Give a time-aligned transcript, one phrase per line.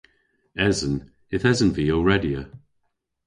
[0.67, 0.95] Esen.
[1.35, 2.41] Yth esen vy ow redya.